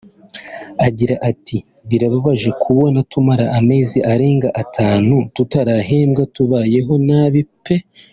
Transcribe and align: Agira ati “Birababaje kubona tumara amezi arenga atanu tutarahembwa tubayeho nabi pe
Agira 0.87 1.15
ati 1.29 1.57
“Birababaje 1.89 2.49
kubona 2.63 2.97
tumara 3.11 3.45
amezi 3.59 3.97
arenga 4.13 4.49
atanu 4.61 5.15
tutarahembwa 5.35 6.23
tubayeho 6.35 6.93
nabi 7.07 7.41
pe 7.63 7.75